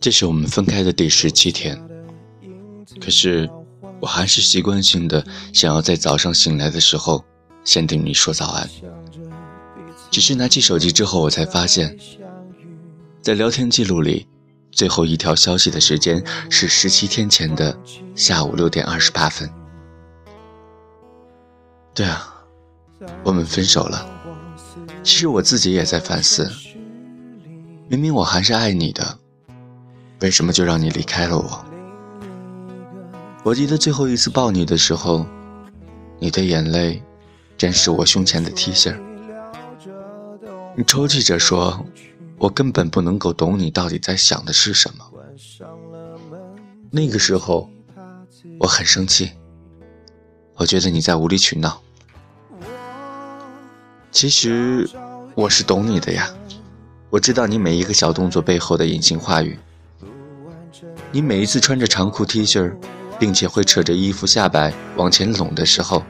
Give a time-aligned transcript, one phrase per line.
[0.00, 1.76] 这是我们分开的第十七天，
[3.00, 3.50] 可是
[4.00, 7.24] 我还是习惯性的想要在早上醒来的时候
[7.64, 8.68] 先对你说早安。
[10.10, 11.98] 只是拿起手机之后，我才发现，
[13.20, 14.28] 在聊天记录里，
[14.70, 17.76] 最后一条消息的时间是十七天前的
[18.14, 19.50] 下午六点二十八分。
[21.92, 22.46] 对啊，
[23.24, 24.15] 我们分手了。
[25.06, 26.50] 其实我自己也在反思，
[27.88, 29.16] 明明我还是爱你的，
[30.20, 31.64] 为什么就让你离开了我？
[33.44, 35.24] 我记得最后一次抱你的时候，
[36.18, 37.00] 你的眼泪，
[37.56, 38.98] 沾湿我胸前的 T 恤。
[40.76, 41.86] 你抽泣着说
[42.36, 45.08] ：“我根本不能够懂你到底在想的是什么。”
[46.90, 47.70] 那个时候，
[48.58, 49.30] 我很生气，
[50.56, 51.80] 我觉得你在无理取闹。
[54.16, 54.88] 其实
[55.34, 56.30] 我是懂你的呀，
[57.10, 59.58] 我知道你每一个小动作背后的隐形话语。
[61.12, 62.74] 你每一次穿着长裤 T 恤，
[63.18, 66.02] 并且会扯着衣服下摆往前拢的时候，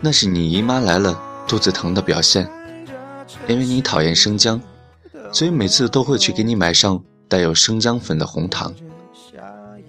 [0.00, 2.48] 那是你姨妈来了肚子疼的表现。
[3.48, 4.60] 因为你讨厌生姜，
[5.32, 8.72] 所以每次都会去给你买上带有生姜粉的红糖。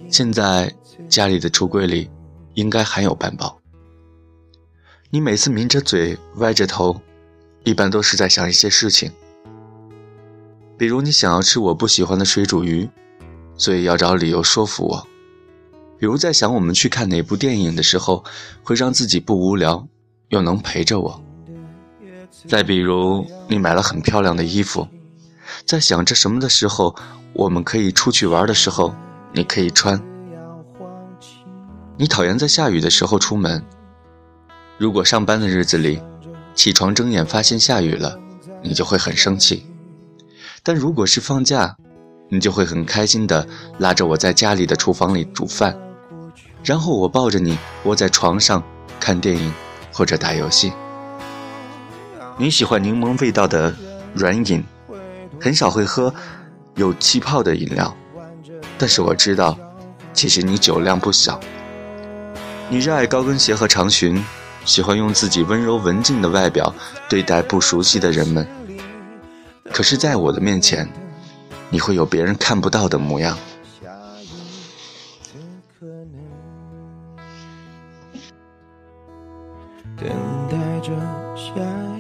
[0.10, 0.74] 现在
[1.08, 2.10] 家里的橱柜里
[2.56, 3.56] 应该还有半包。
[5.12, 7.00] 你每次抿着嘴，歪着头，
[7.64, 9.12] 一般都是在想一些事情，
[10.78, 12.90] 比如你想要吃我不喜欢的水煮鱼，
[13.56, 15.08] 所以要找理由说服我；
[16.00, 18.24] 比如在想我们去看哪部电影的时候，
[18.64, 19.88] 会让自己不无聊，
[20.30, 21.22] 又能陪着我。
[22.48, 24.88] 再比如，你买了很漂亮的衣服，
[25.66, 26.96] 在想着什么的时候，
[27.34, 28.96] 我们可以出去玩的时候，
[29.34, 30.02] 你可以穿。
[31.98, 33.62] 你讨厌在下雨的时候出门，
[34.78, 36.02] 如果上班的日子里，
[36.60, 38.20] 起床睁眼发现下雨了，
[38.62, 39.66] 你就会很生气。
[40.62, 41.78] 但如果是放假，
[42.28, 43.48] 你就会很开心的
[43.78, 45.80] 拉着我在家里的厨房里煮饭，
[46.62, 48.62] 然后我抱着你窝在床上
[49.00, 49.54] 看电影
[49.94, 50.74] 或者打游戏。
[52.38, 53.74] 你喜欢柠檬味道的
[54.14, 54.62] 软饮，
[55.40, 56.14] 很少会喝
[56.76, 57.96] 有气泡的饮料，
[58.78, 59.58] 但是我知道，
[60.12, 61.40] 其实你酒量不小。
[62.68, 64.22] 你热爱高跟鞋和长裙，
[64.70, 66.72] 喜欢用自己温柔文静的外表
[67.10, 68.48] 对待不熟悉的人们，
[69.74, 70.88] 可是，在我的面前，
[71.72, 73.36] 你会有别人看不到的模样。
[79.98, 80.08] 等
[80.52, 81.99] 待着。